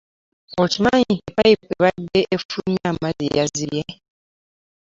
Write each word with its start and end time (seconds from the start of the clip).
Okimanyi 0.63 1.05
nti 1.17 1.29
payipu 1.37 1.63
eyabade 1.69 2.19
efuirumya 2.35 2.85
amazzi 2.91 3.25
yazibye. 3.37 3.83